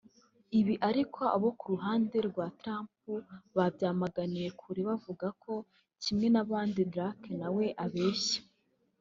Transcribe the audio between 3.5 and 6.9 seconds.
babyamaganiye kure bavuga ko kimwe n’abandi